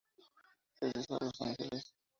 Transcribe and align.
Regresó 0.81 1.13
a 1.15 1.25
Los 1.25 1.41
Ángeles. 1.41 1.93